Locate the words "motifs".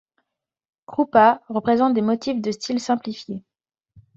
2.01-2.41